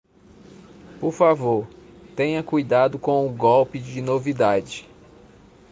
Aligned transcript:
Por 0.99 1.11
favor, 1.11 1.67
tenha 2.15 2.41
cuidado 2.41 2.97
com 2.97 3.27
o 3.27 3.31
golpe 3.31 3.77
de 3.77 4.01
novidade 4.01 4.89